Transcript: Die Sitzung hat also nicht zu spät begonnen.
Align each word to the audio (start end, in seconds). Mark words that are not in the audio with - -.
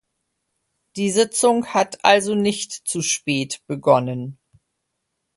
Die 0.95 1.11
Sitzung 1.11 1.63
hat 1.67 2.03
also 2.03 2.33
nicht 2.33 2.71
zu 2.71 3.03
spät 3.03 3.61
begonnen. 3.67 4.39